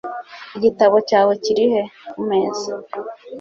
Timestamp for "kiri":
1.43-1.65